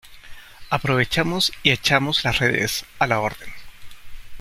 [0.71, 2.85] aprovechamos y echamos las redes.
[2.97, 3.49] a la orden.